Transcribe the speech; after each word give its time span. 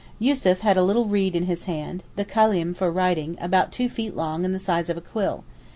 Yussuf 0.17 0.61
had 0.61 0.77
a 0.77 0.81
little 0.83 1.05
reed 1.05 1.35
in 1.35 1.43
his 1.43 1.65
hand—the 1.65 2.25
kalem 2.25 2.75
for 2.75 2.89
writing, 2.91 3.37
about 3.39 3.71
two 3.71 3.87
feet 3.87 4.15
long 4.15 4.37
and 4.43 4.51
of 4.51 4.53
the 4.59 4.65
size 4.65 4.89
of 4.89 4.97
a 4.97 5.01
quill. 5.01 5.43